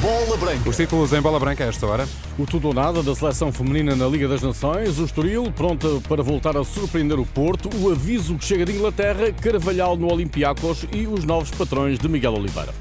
Bola 0.00 0.36
Branca. 0.36 0.68
Os 0.68 0.76
títulos 0.76 1.12
em 1.12 1.22
bola 1.22 1.40
branca 1.40 1.64
a 1.64 1.68
esta 1.68 1.86
hora. 1.86 2.06
O 2.38 2.44
tudo 2.44 2.68
ou 2.68 2.74
nada 2.74 3.02
da 3.02 3.14
seleção 3.14 3.50
feminina 3.50 3.96
na 3.96 4.06
Liga 4.06 4.28
das 4.28 4.42
Nações, 4.42 4.98
o 4.98 5.04
Estoril 5.04 5.50
pronta 5.50 5.88
para 6.06 6.22
voltar 6.22 6.56
a 6.56 6.64
surpreender 6.64 7.18
o 7.18 7.24
Porto, 7.24 7.70
o 7.80 7.90
aviso 7.90 8.36
que 8.36 8.44
chega 8.44 8.66
de 8.66 8.72
Inglaterra, 8.72 9.32
Carvalhal 9.32 9.96
no 9.96 10.12
Olympiacos 10.12 10.86
e 10.92 11.06
os 11.06 11.24
novos 11.24 11.50
patrões 11.50 11.98
de 11.98 12.08
Miguel 12.08 12.34
Oliveira. 12.34 12.74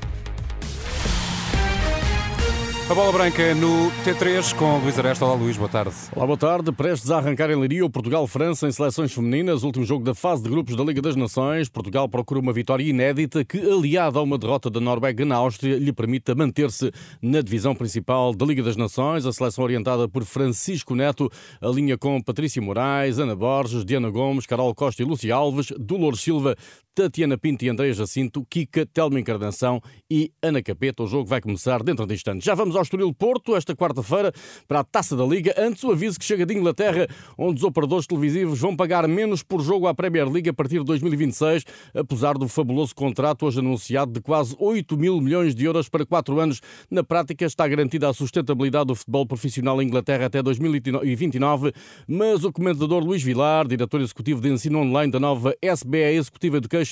A 2.88 2.94
bola 2.94 3.12
branca 3.12 3.56
no 3.56 3.90
T3 4.04 4.54
com 4.54 4.78
Luís 4.78 5.00
Aresta. 5.00 5.26
Olá 5.26 5.34
Luís, 5.34 5.58
boa 5.58 5.68
tarde. 5.68 5.96
Olá, 6.16 6.28
boa 6.28 6.38
tarde. 6.38 6.72
Prestes 6.72 7.10
a 7.10 7.18
arrancar 7.18 7.50
em 7.50 7.56
Leiria 7.56 7.84
o 7.84 7.90
Portugal-França 7.90 8.68
em 8.68 8.72
seleções 8.72 9.12
femininas, 9.12 9.64
último 9.64 9.84
jogo 9.84 10.06
da 10.06 10.14
fase 10.14 10.44
de 10.44 10.50
grupos 10.50 10.76
da 10.76 10.84
Liga 10.84 11.02
das 11.02 11.16
Nações. 11.16 11.68
Portugal 11.68 12.08
procura 12.08 12.40
uma 12.40 12.54
vitória 12.54 12.84
inédita 12.84 13.44
que, 13.44 13.58
aliada 13.58 14.20
a 14.20 14.22
uma 14.22 14.38
derrota 14.38 14.70
da 14.70 14.80
Noruega 14.80 15.26
na 15.26 15.36
Áustria, 15.36 15.80
lhe 15.80 15.92
permita 15.92 16.36
manter-se 16.36 16.92
na 17.24 17.42
divisão 17.42 17.74
principal 17.74 18.36
da 18.36 18.46
Liga 18.46 18.62
das 18.62 18.76
Nações. 18.76 19.26
A 19.26 19.34
seleção 19.34 19.64
orientada 19.64 20.08
por 20.08 20.24
Francisco 20.24 20.94
Neto 20.94 21.28
alinha 21.60 21.98
com 21.98 22.22
Patrícia 22.22 22.62
Moraes, 22.62 23.18
Ana 23.18 23.36
Borges, 23.36 23.84
Diana 23.84 24.12
Gomes, 24.12 24.46
Carol 24.46 24.76
Costa 24.76 25.02
e 25.02 25.06
Lúcia 25.06 25.34
Alves, 25.34 25.74
Dolores 25.80 26.22
Silva, 26.22 26.56
Tatiana 26.96 27.38
Pinto 27.38 27.66
e 27.66 27.70
Andréia 27.70 27.94
Jacinto, 27.94 28.46
Kika, 28.50 28.86
Telma 28.86 29.20
Encarnação 29.20 29.82
e 30.10 30.32
Ana 30.42 30.64
Capeta. 30.64 31.04
O 31.04 31.08
jogo 31.08 31.26
vai 31.26 31.42
começar 31.42 31.84
dentro 31.84 32.08
de 32.08 32.14
instantes. 32.14 32.46
Já 32.46 32.56
vamos 32.56 32.74
ao 32.74 32.84
Estoril 32.84 33.14
Porto, 33.14 33.54
esta 33.54 33.76
quarta-feira, 33.76 34.32
para 34.66 34.80
a 34.80 34.84
Taça 34.86 35.14
da 35.14 35.26
Liga. 35.26 35.54
Antes, 35.58 35.84
o 35.84 35.92
aviso 35.92 36.18
que 36.18 36.24
chega 36.24 36.46
de 36.46 36.54
Inglaterra, 36.54 37.06
onde 37.38 37.58
os 37.58 37.66
operadores 37.66 38.08
televisivos 38.08 38.62
vão 38.62 38.78
pagar 38.78 39.06
menos 39.10 39.44
por 39.44 39.62
jogo 39.62 39.88
à 39.88 39.94
Premier 39.94 40.32
League 40.32 40.48
a 40.48 40.54
partir 40.54 40.80
de 40.80 40.86
2026, 40.86 41.66
apesar 41.94 42.38
do 42.38 42.48
fabuloso 42.48 42.96
contrato 42.96 43.46
hoje 43.46 43.60
anunciado 43.60 44.14
de 44.14 44.22
quase 44.22 44.56
8 44.58 44.98
mil 44.98 45.20
milhões 45.20 45.54
de 45.54 45.66
euros 45.66 45.90
para 45.90 46.06
quatro 46.06 46.40
anos. 46.40 46.62
Na 46.90 47.04
prática, 47.04 47.44
está 47.44 47.68
garantida 47.68 48.08
a 48.08 48.14
sustentabilidade 48.14 48.86
do 48.86 48.96
futebol 48.96 49.26
profissional 49.26 49.82
em 49.82 49.88
Inglaterra 49.88 50.28
até 50.28 50.42
2029, 50.42 51.74
mas 52.08 52.46
o 52.46 52.54
comentador 52.54 53.04
Luís 53.04 53.22
Vilar, 53.22 53.68
diretor 53.68 54.00
executivo 54.00 54.40
de 54.40 54.50
ensino 54.50 54.80
online 54.80 55.12
da 55.12 55.20
nova 55.20 55.54
SBA 55.62 56.14
Executive 56.14 56.56
Education, 56.56 56.85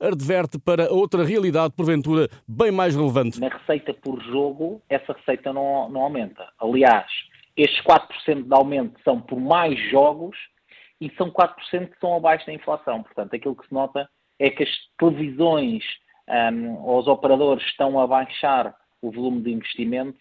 adverte 0.00 0.58
para 0.58 0.92
outra 0.92 1.24
realidade, 1.24 1.74
porventura, 1.74 2.28
bem 2.46 2.70
mais 2.70 2.94
relevante. 2.94 3.40
Na 3.40 3.48
receita 3.48 3.94
por 3.94 4.22
jogo, 4.22 4.82
essa 4.88 5.12
receita 5.12 5.52
não, 5.52 5.88
não 5.88 6.02
aumenta. 6.02 6.46
Aliás, 6.58 7.06
estes 7.56 7.82
4% 7.82 8.44
de 8.44 8.54
aumento 8.54 9.00
são 9.04 9.20
por 9.20 9.38
mais 9.40 9.78
jogos 9.90 10.36
e 11.00 11.10
são 11.16 11.30
4% 11.30 11.90
que 11.90 11.98
são 12.00 12.16
abaixo 12.16 12.46
da 12.46 12.52
inflação. 12.52 13.02
Portanto, 13.02 13.34
aquilo 13.34 13.56
que 13.56 13.66
se 13.66 13.72
nota 13.72 14.08
é 14.38 14.50
que 14.50 14.62
as 14.62 14.70
televisões 14.98 15.82
um, 16.28 16.82
ou 16.82 17.00
os 17.00 17.08
operadores 17.08 17.64
estão 17.66 17.98
a 17.98 18.06
baixar 18.06 18.74
o 19.02 19.10
volume 19.10 19.42
de 19.42 19.52
investimento, 19.52 20.18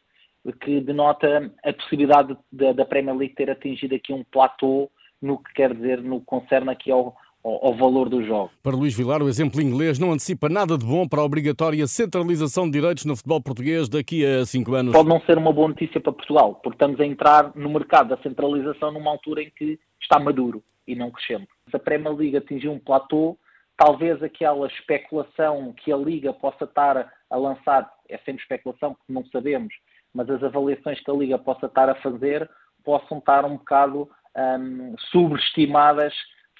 que 0.61 0.79
denota 0.81 1.53
a 1.63 1.73
possibilidade 1.73 2.35
da 2.51 2.85
Premier 2.85 3.15
League 3.15 3.35
ter 3.35 3.51
atingido 3.51 3.93
aqui 3.93 4.13
um 4.13 4.23
platô 4.23 4.89
no 5.21 5.37
que 5.37 5.53
quer 5.53 5.73
dizer, 5.73 6.01
no 6.01 6.21
que 6.21 6.25
concerne 6.25 6.71
aqui 6.71 6.91
ao, 6.91 7.15
ao, 7.43 7.67
ao 7.67 7.73
valor 7.73 8.09
do 8.09 8.23
jogo. 8.23 8.51
Para 8.61 8.75
Luís 8.75 8.95
Vilar, 8.95 9.21
o 9.21 9.29
exemplo 9.29 9.61
inglês 9.61 9.97
não 9.99 10.11
antecipa 10.11 10.49
nada 10.49 10.77
de 10.77 10.85
bom 10.85 11.07
para 11.07 11.21
a 11.21 11.25
obrigatória 11.25 11.85
centralização 11.87 12.65
de 12.65 12.71
direitos 12.71 13.05
no 13.05 13.15
futebol 13.15 13.41
português 13.41 13.87
daqui 13.87 14.25
a 14.25 14.45
cinco 14.45 14.73
anos. 14.73 14.93
Pode 14.93 15.09
não 15.09 15.21
ser 15.21 15.37
uma 15.37 15.53
boa 15.53 15.69
notícia 15.69 15.99
para 15.99 16.11
Portugal, 16.11 16.55
porque 16.55 16.75
estamos 16.75 16.99
a 16.99 17.05
entrar 17.05 17.51
no 17.55 17.69
mercado 17.69 18.09
da 18.09 18.17
centralização 18.21 18.91
numa 18.91 19.11
altura 19.11 19.43
em 19.43 19.49
que 19.49 19.79
está 20.01 20.19
maduro 20.19 20.63
e 20.87 20.95
não 20.95 21.11
crescendo. 21.11 21.47
Se 21.69 21.75
a 21.75 21.79
Premier 21.79 22.15
League 22.15 22.37
atingir 22.37 22.69
um 22.69 22.79
platô, 22.79 23.37
talvez 23.77 24.21
aquela 24.21 24.67
especulação 24.67 25.73
que 25.73 25.91
a 25.91 25.97
Liga 25.97 26.33
possa 26.33 26.65
estar 26.65 27.11
a 27.29 27.37
lançar, 27.37 27.89
é 28.09 28.17
sempre 28.19 28.41
especulação 28.41 28.93
porque 28.93 29.13
não 29.13 29.23
sabemos, 29.27 29.73
mas 30.13 30.29
as 30.29 30.43
avaliações 30.43 30.99
que 30.99 31.11
a 31.11 31.13
Liga 31.13 31.37
possa 31.37 31.67
estar 31.67 31.87
a 31.89 31.95
fazer 31.95 32.49
possam 32.83 33.19
estar 33.19 33.45
um 33.45 33.57
bocado 33.57 34.09
hum, 34.35 34.95
subestimadas 35.11 36.13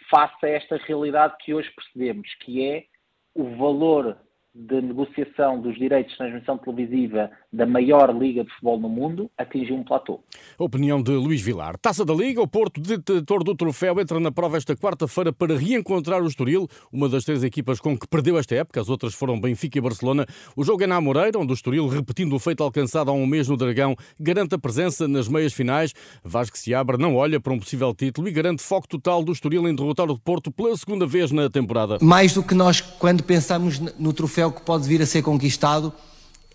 face 0.10 0.46
a 0.46 0.50
esta 0.50 0.78
realidade 0.78 1.36
que 1.40 1.54
hoje 1.54 1.72
percebemos, 1.72 2.28
que 2.42 2.66
é 2.66 2.86
o 3.34 3.56
valor 3.56 4.18
de 4.54 4.82
negociação 4.82 5.62
dos 5.62 5.78
direitos 5.78 6.12
de 6.12 6.18
transmissão 6.18 6.58
televisiva 6.58 7.30
da 7.54 7.68
maior 7.68 8.16
liga 8.16 8.44
de 8.44 8.50
futebol 8.52 8.80
no 8.80 8.90
mundo 8.90 9.30
atingiu 9.38 9.76
um 9.76 9.84
platô. 9.84 10.22
Opinião 10.58 11.02
de 11.02 11.12
Luís 11.12 11.40
Vilar. 11.40 11.78
Taça 11.78 12.04
da 12.04 12.14
Liga, 12.16 12.42
o 12.42 12.48
Porto, 12.48 12.82
detentor 12.82 13.44
do 13.44 13.56
troféu, 13.56 14.00
entra 14.00 14.20
na 14.20 14.32
prova 14.32 14.58
esta 14.58 14.76
quarta-feira 14.76 15.32
para 15.32 15.56
reencontrar 15.56 16.24
o 16.24 16.28
Estoril, 16.28 16.68
uma 16.92 17.08
das 17.08 17.24
três 17.26 17.44
equipas 17.44 17.80
com 17.80 17.98
que 17.98 18.08
perdeu 18.08 18.40
esta 18.40 18.56
época, 18.56 18.82
as 18.82 18.90
outras 18.90 19.14
foram 19.14 19.40
Benfica 19.40 19.78
e 19.78 19.82
Barcelona. 19.82 20.26
O 20.56 20.64
jogo 20.64 20.84
é 20.84 20.88
na 20.88 21.00
Moreira, 21.00 21.38
onde 21.38 21.54
o 21.54 21.54
Estoril, 21.54 21.88
repetindo 21.88 22.36
o 22.36 22.40
feito 22.40 22.64
alcançado 22.64 23.12
há 23.12 23.14
um 23.14 23.28
mês 23.28 23.48
no 23.48 23.56
Dragão, 23.56 23.96
garante 24.20 24.56
a 24.56 24.60
presença 24.60 25.08
nas 25.08 25.28
meias 25.28 25.54
finais. 25.54 25.94
Vasco 26.24 26.58
Seabra 26.58 26.98
não 26.98 27.16
olha 27.16 27.40
para 27.40 27.54
um 27.54 27.60
possível 27.60 27.94
título 27.94 28.28
e 28.28 28.32
garante 28.32 28.64
foco 28.64 28.88
total 28.88 29.24
do 29.24 29.32
Estoril 29.32 29.68
em 29.68 29.76
derrotar 29.76 30.10
o 30.10 30.20
Porto 30.20 30.52
pela 30.52 30.76
segunda 30.76 31.06
vez 31.06 31.32
na 31.32 31.50
temporada. 31.50 32.00
Mais 32.02 32.34
do 32.34 32.42
que 32.42 32.56
nós, 32.56 32.82
quando 32.82 33.24
pensamos 33.24 33.80
no 33.80 34.12
troféu 34.12 34.39
que 34.52 34.62
pode 34.62 34.88
vir 34.88 35.02
a 35.02 35.06
ser 35.06 35.22
conquistado, 35.22 35.94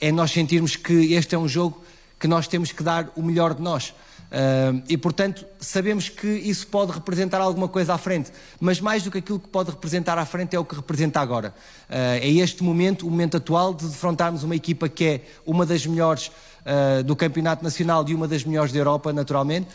é 0.00 0.10
nós 0.10 0.30
sentirmos 0.30 0.76
que 0.76 1.14
este 1.14 1.34
é 1.34 1.38
um 1.38 1.48
jogo 1.48 1.82
que 2.18 2.26
nós 2.26 2.48
temos 2.48 2.72
que 2.72 2.82
dar 2.82 3.12
o 3.16 3.22
melhor 3.22 3.54
de 3.54 3.62
nós. 3.62 3.92
Uh, 4.34 4.82
e 4.88 4.96
portanto 4.96 5.46
sabemos 5.60 6.08
que 6.08 6.26
isso 6.26 6.66
pode 6.66 6.90
representar 6.90 7.40
alguma 7.40 7.68
coisa 7.68 7.94
à 7.94 7.98
frente, 7.98 8.32
mas 8.58 8.80
mais 8.80 9.04
do 9.04 9.10
que 9.10 9.18
aquilo 9.18 9.38
que 9.38 9.46
pode 9.46 9.70
representar 9.70 10.18
à 10.18 10.26
frente 10.26 10.56
é 10.56 10.58
o 10.58 10.64
que 10.64 10.74
representa 10.74 11.20
agora. 11.20 11.54
Uh, 11.88 12.18
é 12.20 12.28
este 12.28 12.64
momento, 12.64 13.06
o 13.06 13.10
momento 13.10 13.36
atual, 13.36 13.72
de 13.72 13.86
defrontarmos 13.86 14.42
uma 14.42 14.56
equipa 14.56 14.88
que 14.88 15.04
é 15.04 15.20
uma 15.46 15.64
das 15.64 15.86
melhores 15.86 16.32
uh, 16.66 17.04
do 17.04 17.14
Campeonato 17.14 17.62
Nacional 17.62 18.04
e 18.08 18.14
uma 18.14 18.26
das 18.26 18.42
melhores 18.42 18.72
da 18.72 18.78
Europa, 18.78 19.12
naturalmente. 19.12 19.68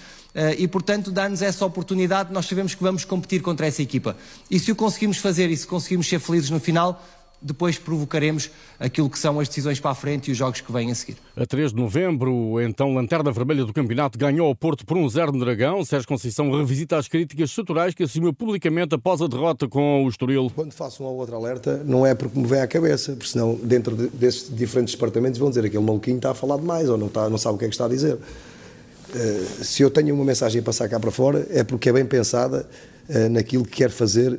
e 0.57 0.67
portanto, 0.67 1.09
dar-nos 1.09 1.41
essa 1.41 1.65
oportunidade, 1.65 2.33
nós 2.33 2.45
sabemos 2.45 2.75
que 2.75 2.83
vamos 2.83 3.05
competir 3.05 3.41
contra 3.41 3.65
essa 3.65 3.81
equipa. 3.81 4.15
E 4.49 4.59
se 4.59 4.71
o 4.71 4.75
conseguimos 4.75 5.17
fazer 5.17 5.49
e 5.49 5.55
se 5.57 5.65
conseguimos 5.65 6.07
ser 6.07 6.19
felizes 6.19 6.49
no 6.49 6.59
final, 6.59 7.01
depois 7.41 7.77
provocaremos 7.77 8.49
aquilo 8.79 9.09
que 9.09 9.17
são 9.17 9.39
as 9.39 9.47
decisões 9.47 9.79
para 9.79 9.91
a 9.91 9.95
frente 9.95 10.27
e 10.27 10.31
os 10.31 10.37
jogos 10.37 10.61
que 10.61 10.71
vêm 10.71 10.91
a 10.91 10.95
seguir. 10.95 11.17
A 11.35 11.45
3 11.45 11.71
de 11.71 11.77
novembro, 11.77 12.61
então, 12.61 12.93
Lanterna 12.93 13.31
Vermelha 13.31 13.63
do 13.63 13.73
Campeonato 13.73 14.17
ganhou 14.17 14.47
ao 14.47 14.55
Porto 14.55 14.85
por 14.85 14.97
um 14.97 15.07
0 15.07 15.31
no 15.31 15.39
Dragão. 15.39 15.83
Sérgio 15.85 16.07
Conceição 16.07 16.51
revisita 16.51 16.97
as 16.97 17.07
críticas 17.07 17.49
estruturais 17.49 17.93
que 17.93 18.03
assumiu 18.03 18.33
publicamente 18.33 18.93
após 18.93 19.21
a 19.21 19.27
derrota 19.27 19.67
com 19.67 20.05
o 20.05 20.09
Estoril. 20.09 20.51
Quando 20.53 20.73
faço 20.73 21.03
um 21.03 21.05
ou 21.05 21.17
outro 21.17 21.35
alerta, 21.35 21.81
não 21.85 22.05
é 22.05 22.13
porque 22.13 22.37
me 22.37 22.45
vem 22.45 22.61
à 22.61 22.67
cabeça, 22.67 23.13
porque 23.13 23.29
senão, 23.29 23.55
dentro 23.55 23.95
desses 23.95 24.53
diferentes 24.53 24.93
departamentos, 24.93 25.39
vão 25.39 25.49
dizer 25.49 25.65
aquele 25.65 25.83
maluquinho 25.83 26.17
está 26.17 26.31
a 26.31 26.35
falar 26.35 26.57
demais 26.57 26.89
ou 26.89 26.97
não, 26.97 27.07
está, 27.07 27.29
não 27.29 27.37
sabe 27.37 27.55
o 27.55 27.57
que 27.57 27.65
é 27.65 27.67
que 27.67 27.73
está 27.73 27.85
a 27.85 27.89
dizer. 27.89 28.15
Uh, 28.15 29.63
se 29.63 29.81
eu 29.81 29.89
tenho 29.89 30.13
uma 30.13 30.23
mensagem 30.23 30.61
a 30.61 30.63
passar 30.63 30.87
cá 30.87 30.99
para 30.99 31.09
fora, 31.09 31.47
é 31.49 31.63
porque 31.63 31.89
é 31.89 31.93
bem 31.93 32.05
pensada 32.05 32.67
uh, 33.09 33.29
naquilo 33.29 33.63
que 33.63 33.77
quer 33.77 33.89
fazer 33.89 34.31
uh, 34.31 34.37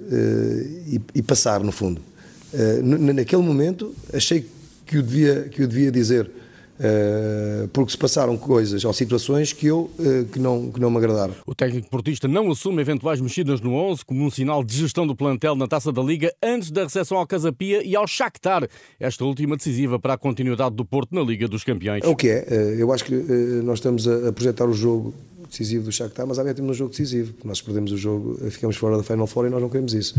e, 0.86 1.00
e 1.14 1.22
passar, 1.22 1.60
no 1.60 1.72
fundo. 1.72 2.09
Uh, 2.52 3.12
naquele 3.14 3.42
momento 3.42 3.94
achei 4.12 4.46
que 4.86 4.98
o 4.98 5.02
devia, 5.02 5.42
que 5.48 5.62
o 5.62 5.68
devia 5.68 5.90
dizer, 5.90 6.26
uh, 6.26 7.68
porque 7.68 7.92
se 7.92 7.98
passaram 7.98 8.36
coisas 8.36 8.84
ou 8.84 8.92
situações 8.92 9.52
que 9.52 9.66
eu 9.66 9.90
uh, 9.98 10.24
que 10.32 10.38
não, 10.40 10.70
que 10.70 10.80
não 10.80 10.90
me 10.90 10.96
agradaram. 10.96 11.34
O 11.46 11.54
técnico 11.54 11.88
portista 11.88 12.26
não 12.26 12.50
assume 12.50 12.80
eventuais 12.80 13.20
mexidas 13.20 13.60
no 13.60 13.74
11 13.74 14.04
como 14.04 14.24
um 14.24 14.30
sinal 14.30 14.64
de 14.64 14.76
gestão 14.76 15.06
do 15.06 15.14
plantel 15.14 15.54
na 15.54 15.68
Taça 15.68 15.92
da 15.92 16.02
Liga 16.02 16.34
antes 16.42 16.72
da 16.72 16.82
recepção 16.82 17.18
ao 17.18 17.26
Casapia 17.26 17.84
e 17.84 17.94
ao 17.94 18.06
Shakhtar, 18.06 18.68
esta 18.98 19.24
última 19.24 19.56
decisiva 19.56 19.98
para 19.98 20.14
a 20.14 20.18
continuidade 20.18 20.74
do 20.74 20.84
Porto 20.84 21.14
na 21.14 21.22
Liga 21.22 21.46
dos 21.46 21.62
Campeões. 21.62 22.02
É 22.02 22.08
o 22.08 22.16
que 22.16 22.28
é, 22.28 22.74
eu 22.76 22.92
acho 22.92 23.04
que 23.04 23.14
nós 23.62 23.78
estamos 23.78 24.08
a 24.08 24.32
projetar 24.32 24.66
o 24.66 24.72
jogo 24.72 25.14
decisivo 25.48 25.84
do 25.84 25.92
Shakhtar, 25.92 26.26
mas 26.26 26.38
há 26.38 26.54
temos 26.54 26.70
um 26.70 26.74
jogo 26.74 26.90
decisivo, 26.90 27.34
nós 27.44 27.60
perdemos 27.60 27.92
o 27.92 27.96
jogo, 27.96 28.38
ficamos 28.50 28.76
fora 28.76 28.96
da 28.96 29.02
Final 29.02 29.26
Four 29.26 29.46
e 29.46 29.50
nós 29.50 29.60
não 29.60 29.68
queremos 29.68 29.94
isso. 29.94 30.14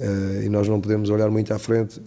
Uh, 0.00 0.42
e 0.44 0.48
nós 0.48 0.66
não 0.66 0.80
podemos 0.80 1.10
olhar 1.10 1.30
muito 1.30 1.52
à 1.52 1.58
frente, 1.58 2.00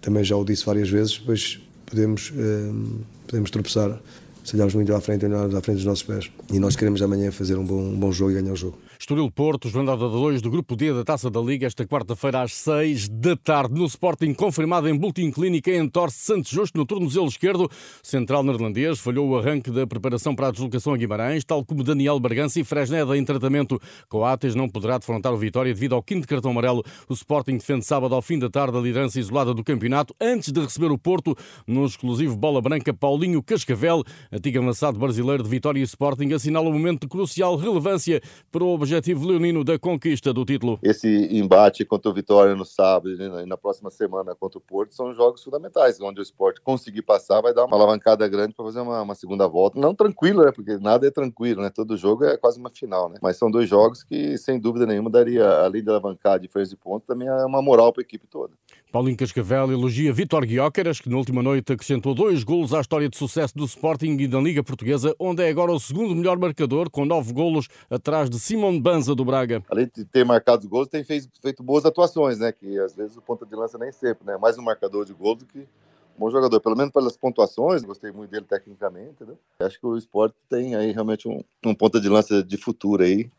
também 0.00 0.24
já 0.24 0.36
o 0.36 0.44
disse 0.44 0.66
várias 0.66 0.90
vezes, 0.90 1.18
pois 1.18 1.60
podemos, 1.86 2.30
uh, 2.30 3.04
podemos 3.26 3.50
tropeçar 3.50 4.00
se 4.48 4.56
olharmos 4.56 4.74
muito 4.74 4.92
à 4.94 5.00
frente 5.00 5.26
olharmos 5.26 5.54
à 5.54 5.60
frente 5.60 5.76
dos 5.76 5.84
nossos 5.84 6.02
pés. 6.02 6.30
E 6.52 6.58
nós 6.58 6.74
queremos 6.74 7.02
amanhã 7.02 7.30
fazer 7.30 7.56
um 7.56 7.64
bom, 7.64 7.80
um 7.80 7.98
bom 7.98 8.10
jogo 8.10 8.32
e 8.32 8.34
ganhar 8.34 8.52
o 8.52 8.56
jogo. 8.56 8.78
Estoril-Porto, 9.08 9.70
jornada 9.70 10.06
2 10.06 10.42
do 10.42 10.50
Grupo 10.50 10.76
D 10.76 10.92
da 10.92 11.02
Taça 11.02 11.30
da 11.30 11.40
Liga, 11.40 11.66
esta 11.66 11.86
quarta-feira 11.86 12.42
às 12.42 12.52
6 12.52 13.08
da 13.08 13.34
tarde. 13.34 13.72
No 13.72 13.86
Sporting, 13.86 14.34
confirmado 14.34 14.86
em 14.86 14.94
boletim 14.94 15.30
clínica, 15.30 15.74
entorce 15.74 16.18
Santos 16.18 16.50
Justo 16.50 16.76
no 16.76 16.84
tornozelo 16.84 17.26
esquerdo. 17.26 17.70
Central 18.02 18.42
neerlandês 18.42 18.98
falhou 18.98 19.26
o 19.26 19.38
arranque 19.38 19.70
da 19.70 19.86
preparação 19.86 20.34
para 20.34 20.48
a 20.48 20.50
deslocação 20.50 20.92
a 20.92 20.98
Guimarães, 20.98 21.42
tal 21.42 21.64
como 21.64 21.82
Daniel 21.82 22.20
Bargança 22.20 22.60
e 22.60 22.64
Fresneda 22.64 23.16
em 23.16 23.24
tratamento. 23.24 23.80
Coates 24.10 24.54
não 24.54 24.68
poderá 24.68 24.98
defrontar 24.98 25.32
o 25.32 25.38
Vitória 25.38 25.72
devido 25.72 25.94
ao 25.94 26.02
quinto 26.02 26.28
cartão 26.28 26.50
amarelo. 26.50 26.84
O 27.08 27.14
Sporting 27.14 27.56
defende 27.56 27.86
sábado 27.86 28.14
ao 28.14 28.20
fim 28.20 28.38
da 28.38 28.50
tarde 28.50 28.76
a 28.76 28.80
liderança 28.80 29.18
isolada 29.18 29.54
do 29.54 29.64
campeonato, 29.64 30.14
antes 30.20 30.52
de 30.52 30.60
receber 30.60 30.92
o 30.92 30.98
Porto 30.98 31.34
no 31.66 31.86
exclusivo 31.86 32.36
bola 32.36 32.60
branca 32.60 32.92
Paulinho 32.92 33.42
Cascavel, 33.42 34.04
antigo 34.30 34.58
avançado 34.58 34.98
brasileiro 34.98 35.42
de 35.42 35.48
Vitória 35.48 35.80
e 35.80 35.84
Sporting, 35.84 36.30
assinala 36.34 36.68
um 36.68 36.74
momento 36.74 37.00
de 37.04 37.08
crucial 37.08 37.56
relevância 37.56 38.20
para 38.52 38.62
o 38.62 38.74
objetivo 38.98 39.26
leonino 39.26 39.62
da 39.62 39.78
conquista 39.78 40.32
do 40.32 40.44
título. 40.44 40.78
Esse 40.82 41.08
embate 41.30 41.84
contra 41.84 42.10
o 42.10 42.14
Vitória 42.14 42.54
no 42.54 42.64
sábado 42.64 43.10
e 43.10 43.46
na 43.46 43.56
próxima 43.56 43.90
semana 43.90 44.34
contra 44.34 44.58
o 44.58 44.60
Porto 44.60 44.94
são 44.94 45.14
jogos 45.14 45.42
fundamentais, 45.42 46.00
onde 46.00 46.20
o 46.20 46.22
esporte 46.22 46.60
conseguir 46.60 47.02
passar 47.02 47.40
vai 47.40 47.54
dar 47.54 47.64
uma 47.64 47.76
alavancada 47.76 48.26
grande 48.28 48.54
para 48.54 48.64
fazer 48.64 48.80
uma, 48.80 49.02
uma, 49.02 49.14
segunda 49.14 49.46
volta. 49.46 49.78
Não 49.78 49.94
tranquilo, 49.94 50.44
né? 50.44 50.50
Porque 50.52 50.76
nada 50.78 51.06
é 51.06 51.10
tranquilo, 51.10 51.62
né? 51.62 51.70
Todo 51.70 51.96
jogo 51.96 52.24
é 52.24 52.36
quase 52.36 52.58
uma 52.58 52.70
final, 52.70 53.08
né? 53.08 53.18
Mas 53.22 53.36
são 53.36 53.50
dois 53.50 53.68
jogos 53.68 54.02
que, 54.02 54.36
sem 54.36 54.58
dúvida 54.58 54.84
nenhuma, 54.84 55.08
daria, 55.08 55.48
além 55.60 55.82
de 55.82 55.88
alavancar 55.88 56.34
a 56.34 56.38
diferença 56.38 56.70
de 56.70 56.76
pontos, 56.76 57.06
também 57.06 57.28
é 57.28 57.44
uma 57.44 57.62
moral 57.62 57.92
para 57.92 58.02
a 58.02 58.04
equipe 58.04 58.26
toda. 58.26 58.52
Paulinho 58.90 59.18
Cascavel 59.18 59.70
elogia 59.70 60.12
Vitor 60.14 60.46
Guióqueras, 60.46 60.98
que 60.98 61.10
na 61.10 61.16
última 61.18 61.42
noite 61.42 61.70
acrescentou 61.70 62.14
dois 62.14 62.42
golos 62.42 62.72
à 62.72 62.80
história 62.80 63.06
de 63.06 63.18
sucesso 63.18 63.54
do 63.54 63.66
Sporting 63.66 64.16
e 64.16 64.26
da 64.26 64.40
Liga 64.40 64.64
Portuguesa, 64.64 65.14
onde 65.18 65.42
é 65.42 65.50
agora 65.50 65.72
o 65.72 65.78
segundo 65.78 66.16
melhor 66.16 66.38
marcador, 66.38 66.88
com 66.88 67.04
nove 67.04 67.34
golos, 67.34 67.68
atrás 67.90 68.30
de 68.30 68.40
Simon 68.40 68.80
Banza 68.88 69.14
do 69.14 69.22
Braga. 69.22 69.62
Além 69.68 69.90
de 69.94 70.02
ter 70.02 70.24
marcado 70.24 70.66
gols, 70.66 70.88
tem 70.88 71.04
feito, 71.04 71.28
feito 71.42 71.62
boas 71.62 71.84
atuações, 71.84 72.38
né? 72.38 72.50
Que 72.50 72.78
às 72.78 72.94
vezes 72.94 73.18
o 73.18 73.20
ponta 73.20 73.44
de 73.44 73.54
lança 73.54 73.76
nem 73.76 73.92
sempre, 73.92 74.26
né? 74.26 74.38
Mais 74.38 74.56
um 74.56 74.62
marcador 74.62 75.04
de 75.04 75.12
gols 75.12 75.40
do 75.40 75.44
que 75.44 75.58
um 75.58 76.18
bom 76.18 76.30
jogador, 76.30 76.58
pelo 76.58 76.74
menos 76.74 76.90
pelas 76.90 77.14
pontuações, 77.14 77.84
gostei 77.84 78.10
muito 78.10 78.30
dele 78.30 78.46
tecnicamente? 78.48 79.26
Acho 79.60 79.78
que 79.78 79.86
o 79.86 79.94
esporte 79.94 80.34
tem 80.48 80.74
aí 80.74 80.90
realmente 80.90 81.28
um, 81.28 81.44
um 81.66 81.74
ponta 81.74 82.00
de 82.00 82.08
lança 82.08 82.42
de 82.42 82.56
futuro 82.56 83.02
aí. 83.02 83.30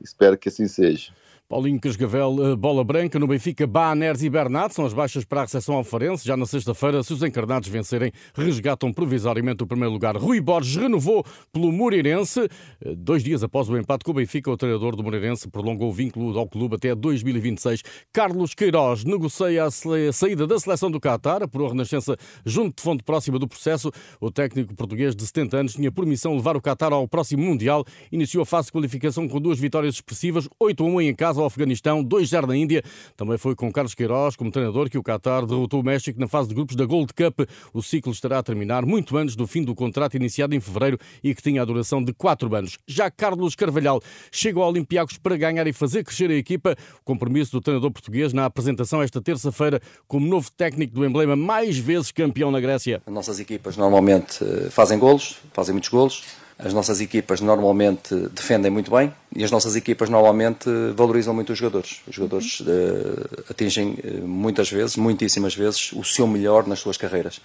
Espero 0.00 0.36
que 0.36 0.48
assim 0.48 0.66
seja. 0.66 1.12
Paulinho 1.48 1.80
Casgavel, 1.80 2.52
eh, 2.52 2.56
bola 2.56 2.84
branca 2.84 3.18
no 3.18 3.26
Benfica, 3.26 3.66
Baaners 3.66 4.22
e 4.22 4.28
Bernat 4.28 4.74
são 4.74 4.84
as 4.84 4.92
baixas 4.92 5.24
para 5.24 5.40
a 5.40 5.44
recepção 5.44 5.76
ao 5.76 5.82
Farense. 5.82 6.26
Já 6.26 6.36
na 6.36 6.44
sexta-feira, 6.44 7.02
se 7.02 7.14
os 7.14 7.22
encarnados 7.22 7.70
vencerem, 7.70 8.12
resgatam 8.34 8.92
provisoriamente 8.92 9.62
o 9.62 9.66
primeiro 9.66 9.90
lugar. 9.90 10.14
Rui 10.14 10.42
Borges 10.42 10.76
renovou 10.76 11.24
pelo 11.50 11.72
Moreirense. 11.72 12.40
Eh, 12.84 12.94
dois 12.94 13.24
dias 13.24 13.42
após 13.42 13.66
o 13.70 13.78
empate 13.78 14.04
com 14.04 14.10
o 14.10 14.14
Benfica, 14.14 14.50
o 14.50 14.58
treinador 14.58 14.94
do 14.94 15.02
Moreirense 15.02 15.48
prolongou 15.48 15.88
o 15.88 15.92
vínculo 15.92 16.38
ao 16.38 16.46
clube 16.46 16.74
até 16.74 16.94
2026. 16.94 17.82
Carlos 18.12 18.52
Queiroz 18.52 19.04
negocia 19.04 19.64
a 19.64 19.70
saída 20.12 20.46
da 20.46 20.60
seleção 20.60 20.90
do 20.90 21.00
Qatar 21.00 21.48
por 21.48 21.62
uma 21.62 21.70
renascença 21.70 22.14
junto 22.44 22.76
de 22.76 22.82
fonte 22.82 23.02
próxima 23.02 23.38
do 23.38 23.48
processo. 23.48 23.90
O 24.20 24.30
técnico 24.30 24.74
português 24.74 25.16
de 25.16 25.24
70 25.24 25.56
anos 25.56 25.72
tinha 25.72 25.90
permissão 25.90 26.36
levar 26.36 26.58
o 26.58 26.60
Qatar 26.60 26.92
ao 26.92 27.08
próximo 27.08 27.42
Mundial. 27.42 27.86
Iniciou 28.12 28.42
a 28.42 28.46
fase 28.46 28.66
de 28.66 28.72
qualificação 28.72 29.26
com 29.26 29.40
duas 29.40 29.58
vitórias 29.58 29.94
expressivas, 29.94 30.46
8 30.60 30.84
a 30.84 30.86
1 30.86 31.00
em 31.00 31.14
casa 31.14 31.37
ao 31.40 31.46
Afeganistão, 31.46 32.04
2-0 32.04 32.46
na 32.46 32.56
Índia. 32.56 32.82
Também 33.16 33.38
foi 33.38 33.54
com 33.54 33.70
Carlos 33.72 33.94
Queiroz 33.94 34.36
como 34.36 34.50
treinador 34.50 34.88
que 34.88 34.98
o 34.98 35.02
Qatar 35.02 35.46
derrotou 35.46 35.80
o 35.80 35.84
México 35.84 36.18
na 36.20 36.28
fase 36.28 36.48
de 36.48 36.54
grupos 36.54 36.76
da 36.76 36.84
Gold 36.84 37.12
Cup. 37.12 37.48
O 37.72 37.82
ciclo 37.82 38.12
estará 38.12 38.38
a 38.38 38.42
terminar 38.42 38.84
muito 38.84 39.16
antes 39.16 39.36
do 39.36 39.46
fim 39.46 39.62
do 39.62 39.74
contrato 39.74 40.16
iniciado 40.16 40.54
em 40.54 40.60
fevereiro 40.60 40.98
e 41.22 41.34
que 41.34 41.42
tinha 41.42 41.62
a 41.62 41.64
duração 41.64 42.02
de 42.02 42.12
4 42.12 42.54
anos. 42.54 42.78
Já 42.86 43.10
Carlos 43.10 43.54
Carvalhal 43.54 44.00
chegou 44.30 44.62
ao 44.62 44.70
Olympiacos 44.70 45.18
para 45.18 45.36
ganhar 45.36 45.66
e 45.66 45.72
fazer 45.72 46.04
crescer 46.04 46.30
a 46.30 46.34
equipa. 46.34 46.76
O 47.00 47.04
compromisso 47.04 47.52
do 47.52 47.60
treinador 47.60 47.90
português 47.90 48.32
na 48.32 48.44
apresentação 48.44 49.02
esta 49.02 49.20
terça-feira 49.20 49.80
como 50.06 50.26
novo 50.26 50.50
técnico 50.50 50.94
do 50.94 51.04
emblema 51.04 51.36
mais 51.36 51.78
vezes 51.78 52.10
campeão 52.10 52.50
na 52.50 52.60
Grécia. 52.60 53.02
As 53.06 53.12
nossas 53.12 53.40
equipas 53.40 53.76
normalmente 53.76 54.42
eh, 54.42 54.70
fazem 54.70 54.98
golos, 54.98 55.38
fazem 55.52 55.72
muitos 55.72 55.90
golos. 55.90 56.24
As 56.58 56.74
nossas 56.74 57.00
equipas 57.00 57.40
normalmente 57.40 58.12
defendem 58.32 58.68
muito 58.68 58.90
bem 58.90 59.14
e 59.34 59.44
as 59.44 59.50
nossas 59.50 59.76
equipas 59.76 60.10
normalmente 60.10 60.68
valorizam 60.96 61.32
muito 61.32 61.52
os 61.52 61.58
jogadores. 61.58 62.00
Os 62.08 62.16
jogadores 62.16 62.58
uh, 62.60 63.44
atingem 63.48 63.92
uh, 63.92 64.26
muitas 64.26 64.68
vezes, 64.68 64.96
muitíssimas 64.96 65.54
vezes, 65.54 65.92
o 65.92 66.02
seu 66.02 66.26
melhor 66.26 66.66
nas 66.66 66.80
suas 66.80 66.96
carreiras. 66.96 67.40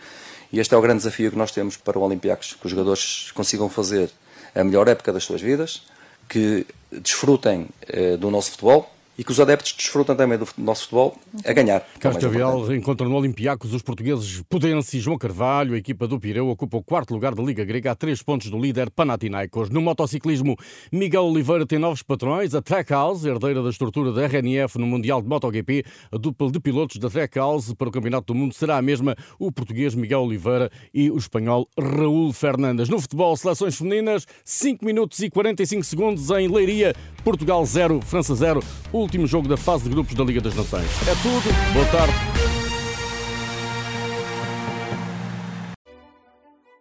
E 0.52 0.60
este 0.60 0.74
é 0.74 0.78
o 0.78 0.82
grande 0.82 0.98
desafio 0.98 1.30
que 1.30 1.38
nós 1.38 1.52
temos 1.52 1.78
para 1.78 2.00
o 2.00 2.02
Olympiacos, 2.02 2.54
que 2.60 2.66
os 2.66 2.72
jogadores 2.72 3.30
consigam 3.36 3.70
fazer 3.70 4.10
a 4.56 4.64
melhor 4.64 4.88
época 4.88 5.14
das 5.14 5.24
suas 5.24 5.42
vidas, 5.42 5.84
que 6.28 6.66
desfrutem 6.92 7.68
uh, 7.94 8.18
do 8.18 8.32
nosso 8.32 8.50
futebol, 8.50 8.93
e 9.18 9.24
que 9.24 9.32
os 9.32 9.40
adeptos 9.40 9.74
desfrutam 9.74 10.16
também 10.16 10.38
do 10.38 10.48
nosso 10.58 10.84
futebol 10.84 11.18
a 11.46 11.54
ganhar. 11.54 11.78
É 11.96 12.00
Carlos 12.00 12.24
Cavial 12.24 12.74
encontra 12.74 13.08
no 13.08 13.16
Olympiacos 13.16 13.74
os 13.74 13.82
portugueses 13.82 14.42
Pudense 14.50 14.98
e 14.98 15.00
João 15.00 15.18
Carvalho. 15.18 15.74
A 15.74 15.78
equipa 15.78 16.08
do 16.08 16.20
Pireu 16.20 16.50
ocupa 16.50 16.78
o 16.78 16.84
quarto 16.84 17.14
lugar 17.14 17.36
da 17.36 17.44
Liga 17.44 17.64
Grega 17.64 17.92
a 17.92 17.96
três 17.96 18.22
pontos 18.22 18.50
do 18.50 18.60
líder 18.60 18.90
Panathinaikos. 18.90 19.70
No 19.70 19.82
motociclismo, 19.82 20.56
Miguel 20.92 21.24
Oliveira 21.24 21.66
tem 21.66 21.80
novos 21.80 22.02
patrões. 22.02 22.56
A 22.56 22.62
Trackhouse, 22.62 23.28
herdeira 23.28 23.62
da 23.62 23.70
estrutura 23.70 24.12
da 24.12 24.26
RNF 24.26 24.78
no 24.78 24.88
Mundial 24.88 25.22
de 25.22 25.28
MotoGP, 25.28 25.86
a 26.12 26.18
dupla 26.18 26.52
de 26.52 26.60
pilotos 26.60 26.98
da 26.98 27.10
Trackhouse 27.10 27.76
para 27.76 27.90
o 27.90 27.92
Campeonato 27.92 28.34
do 28.34 28.36
Mundo 28.38 28.54
será 28.54 28.78
a 28.78 28.82
mesma 28.82 29.16
o 29.38 29.52
português 29.52 29.96
Miguel 29.96 30.22
Oliveira 30.22 30.72
e 30.94 31.12
o 31.12 31.18
espanhol 31.18 31.68
Raul 31.80 32.34
Fernandes. 32.34 32.90
No 32.90 33.00
futebol, 33.00 33.36
seleções 33.38 33.76
femininas, 33.76 34.26
5 34.44 34.84
minutos 34.84 35.20
e 35.20 35.30
45 35.30 35.84
segundos 35.84 36.30
em 36.32 36.48
Leiria, 36.48 36.96
Portugal 37.24 37.66
0, 37.66 38.02
França 38.02 38.36
0 38.36 38.64
último 39.04 39.28
jogo 39.28 39.48
da 39.48 39.58
fase 39.58 39.84
de 39.84 39.90
grupos 39.90 40.16
da 40.16 40.24
Liga 40.24 40.42
das 40.42 40.56
Nações. 40.56 40.90
É 41.08 41.16
tudo. 41.22 41.74
Boa 41.74 41.86
tarde. 41.88 42.14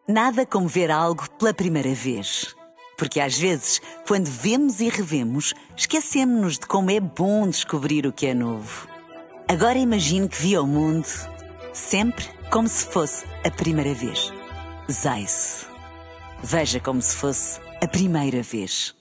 Nada 0.09 0.45
como 0.47 0.69
ver 0.69 0.91
algo 0.91 1.29
pela 1.39 1.55
primeira 1.55 1.95
vez. 1.95 2.55
Porque 2.99 3.19
às 3.21 3.37
vezes, 3.37 3.81
quando 4.07 4.27
vemos 4.27 4.81
e 4.81 4.89
revemos, 4.89 5.55
esquecemos-nos 5.77 6.59
de 6.59 6.67
como 6.67 6.91
é 6.91 7.01
bom 7.01 7.49
descobrir 7.49 8.07
o 8.07 8.13
que 8.13 8.27
é 8.27 8.35
novo. 8.35 8.87
Agora 9.49 9.79
imagine 9.79 10.29
que 10.29 10.41
viu 10.41 10.63
o 10.63 10.67
mundo 10.67 11.07
sempre 11.73 12.25
como 12.51 12.69
se 12.69 12.85
fosse 12.87 13.25
a 13.45 13.51
primeira 13.51 13.95
vez. 13.95 14.33
Zais. 14.91 15.67
Veja 16.43 16.79
como 16.81 17.01
se 17.01 17.17
fosse 17.17 17.61
a 17.81 17.89
primeira 17.89 18.43
vez. 18.43 18.95